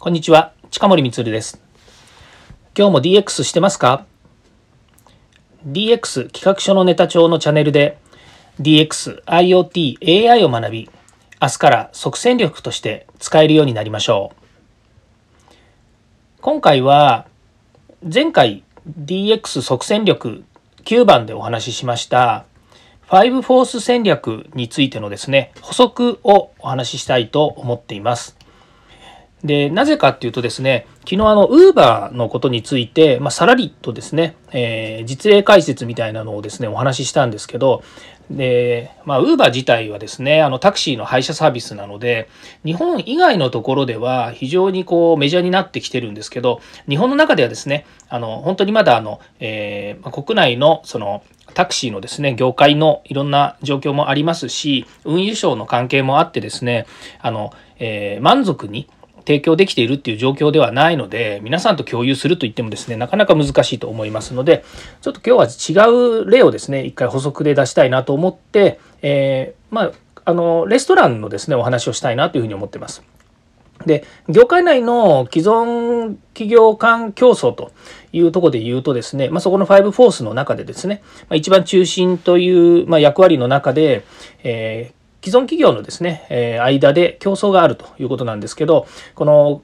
[0.00, 1.60] こんにちは、近森光です。
[2.78, 4.06] 今日も DX してますか
[5.66, 7.98] ?DX 企画書のネタ帳のチャンネルで
[8.60, 10.90] DX、IoT、AI を学び、
[11.42, 14.30] 明日から即戦力として使えるようになりましょ
[15.50, 15.52] う。
[16.42, 17.26] 今回は
[18.00, 20.44] 前回 DX 即戦力
[20.84, 22.44] 9番でお話ししました
[23.08, 28.37] 5フォース戦略についてのですね、補足をお話ししたいと思っています。
[29.44, 37.82] で、なぜかっていうとですね、昨日あの、ウーバーのことについて、まあ、さらりとですね、えー、実例解説みたいなのをですね、お話ししたんですけど、
[38.30, 42.28] で、まあ、ウーバー自体はですね、あの、タクシーの配車サービスなので、
[42.64, 51.22] 日本以外のところでは非常にこう、メジャーになってきてるんですけど、日本の中ではですね、あの、本当にまだあの、えー、国内のその、
[51.54, 56.86] タクシーのですね、業界のいろんな状況もありますし、運輸省の関係もあってですね、
[57.20, 58.88] あの、えー、満足に、
[59.28, 64.64] 提供できているっていう状況ではないので、皆さんと共有すると言ってもですね、なかなか難しいと思いますので、
[65.02, 65.90] ちょっと今日は違
[66.22, 69.92] う例をですね、一回補足で出したいなと思って、えー、まあ、
[70.24, 73.02] あの、レストランのですね、お話をしたいなというふうに思ってます。
[73.84, 77.72] で、業界内の既存企業間競争と
[78.12, 84.04] いうとこで言うとですね、まあ、そこの5フォースの中でですね、まあ、一番中心という、ま役割の中で、
[84.42, 89.62] えー、既存企業のですね、え間で競争があるということなんですけど、この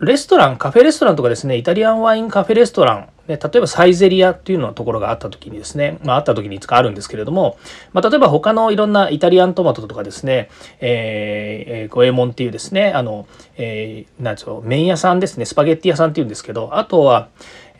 [0.00, 7.58] レストラン、カフェレストランとかですね、イタリアンワインカフェレストラン、ね、例えばサイゼリアっていうのところがあった時にですね、まああった時にいつかあるんですけれども、
[7.92, 17.28] まあ例えば他のいろんなイタリアントマトとかですね、えー、五右衛門っていうですね、あの、えー、なんでしょう、麺屋さんですね、スパゲッティ屋さんっていうんですけど、あとは、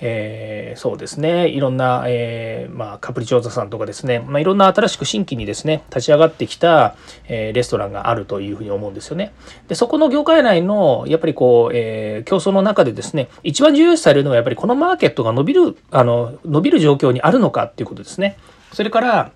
[0.00, 6.96] えー、そうですねいろんな、えー、まあ、カプリチョーザさんとかですね、まあ、いろんな新しく新規にですね立ち上がってきた、
[7.26, 9.32] えー、レストランがあるというふうに思うんですよね。
[9.66, 18.36] でそこの業界内のやっぱりこう、え競争の中でですね一番重要視されるのはやっぱりこのマーケットが伸びるあの伸びる状況にあるのかっていうことですね。
[18.72, 19.32] それから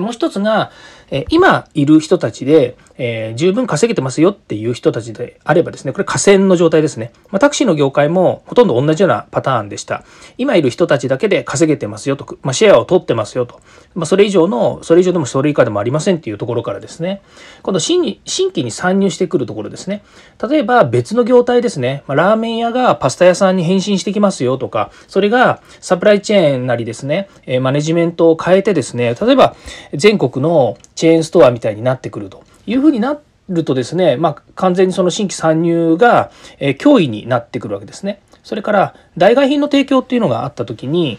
[0.00, 0.70] もう一つが、
[1.14, 7.12] え今いる人たちで、えー、十分稼げてますよっていう人たちであればですね、これ河川の状態ですね。
[7.30, 10.02] まあ、タクシーの業界もほとんど同じようなパターンでした。
[10.38, 13.60] 今いる人たちだけで稼げてますよと、まあ、シェアを取ってますよと。
[13.94, 17.22] まあ、それ以上の、それ以上でもそれ以下でもありませんっていうところからですね、
[17.62, 20.02] 今度新新規に参入してくるところですね。
[20.48, 27.28] 例えば別の業態ですね、まあ、ラーメン屋がパスタ屋さんに変身してきますよとか、それがサプライチェーンなりですね、
[27.60, 29.54] マネジメントを変えてですね、例えば
[29.94, 33.18] 全国のチェーンチェーンストアみたいになってくるというふうにな
[33.50, 38.22] るとですね、まあ、完全にその新規参入が、え脅威になってくるわけですね。
[38.42, 41.18] それから代替品の提供っていうのがあった時に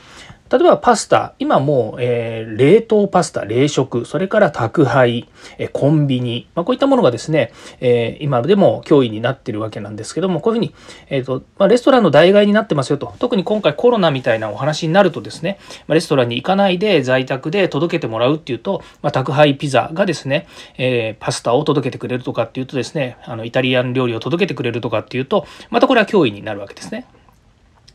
[0.52, 10.76] 例えばパスタ、今もう、えー、冷凍パスタ、冷食、それから宅配、えー、コンビニ、まあ、こういったものがですね、えー、今でも脅威になってるわけなんですけども、こういうふうに、
[11.10, 15.58] えーとまあ、レストランの代替になってますよと、特に今回コロナみたいなお話になるとですね、
[15.88, 27.08] まあ、レストランに行かないで在宅で届けてもらうっていうと、ま、宅配ピザがですね、え、パスタを届けてくれるとかっていうとですね、あのイタリアン料理を届けてくれるとかっていうと、またこれは脅威になるわけですね。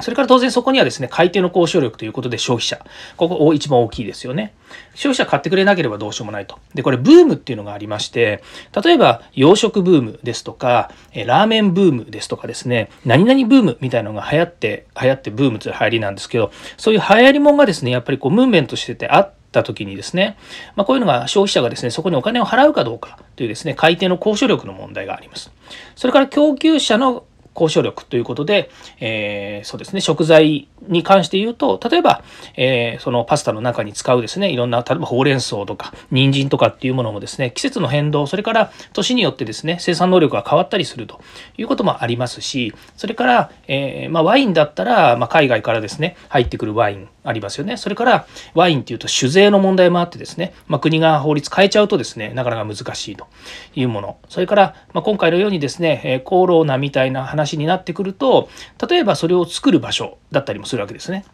[0.03, 2.85] それから当然そこにはですね、買い手の交渉力ということで消費者。
[3.17, 4.55] ここ一番大きいですよね。
[4.95, 6.59] 消費者買ってくれなければどうしようもないと。
[6.75, 8.43] で、これブームっていうのがありまして、
[8.85, 20.37] 例えば洋食ブームですとか、ラーメンブームですとかですね、何々ブームみたいなのが流行って、流行ってブームという流行りなんですけど、そういう流行りもんがですね、やっぱりこうムーブメントしててあった時にですね、
[20.77, 25.51] まあ、こういうのが消費者がですね、そこにお金を払うかどうかというですね、買い手の交渉力の問題があります。
[25.97, 27.25] それから供給者の
[27.55, 32.23] 交渉力ということで、えー、そうですね、食材に関して言うと、例えば、
[32.57, 41.21] えー、そのパスタの中に使うですね、いろんな、例えばほうれん草とか、人参とかっていうものもですね、季節の変動、それから年によってですね、生産能力が変わったりすると
[41.57, 47.77] いうこともありますし、それから、えー、まあ、ワインだったら、まあ、海外からですね、入ってくるワインありますよね。
[47.77, 53.27] それから、ワインっていうと酒税の問題もあってですね、まあ、国が法律変えちゃうとですね、なかなか難しいと
[53.75, 54.19] いうもの。
[54.29, 58.49] それから、まあ、今回のようにですね、えコロナみたいな話になってくると、
[58.89, 61.25] 例えばそれを作る場所だったりもするわけですね。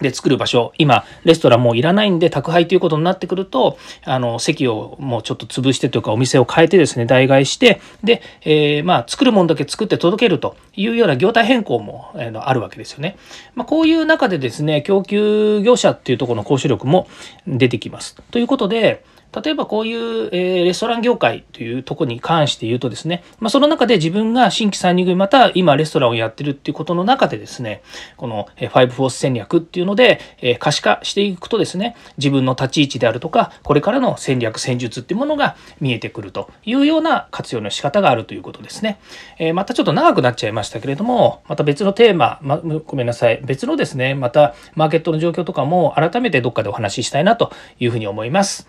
[0.00, 13.16] で作る場所、今、レストランもういらないんで、宅配ということになってくると、あの、席をもうちょっと潰してというか、お店を変えてですね、代替して、で、えー、まあ、作るものだけ作って届けるというような業態変更も、えー、あるわけですよね。
[13.54, 17.08] まあ、こういう中でですね、供給業者っていうところの交渉力も
[17.46, 18.16] 出てきます。
[18.30, 19.02] ということで、
[19.42, 27.82] 例えばこういう、えレストラン業界というとこに関して言うとですね、まあ、その中で自分が新規参入組また今レストランをやってるっていうことの中でですね、
[28.16, 38.98] このファイブフォース戦略っていうので、え可視化していくとですね、自分の立ち位置であるとか、これからの戦略、戦術っていうものが見えてくるというような活用の仕方があるということですね。
[39.38, 48.66] えまたちょっと長くなっちゃいましたけれども、また別のテーマ、ま、ごめんなさい、別のですね、またマーケットの状況とかも改めてどっかでお話ししたいなというふうに思います。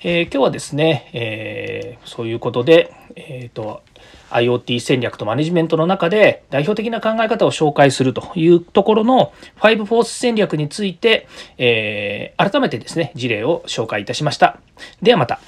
[0.00, 3.82] えー、今日はですね、えー、そういうことで、えーと、
[4.30, 14.60] IoT 戦略とマネジメントの中で代表的な考え方を紹介するというところの5フォース戦略について、えー、改めてですね、事例を紹介いたしました。
[15.02, 15.40] ではまた。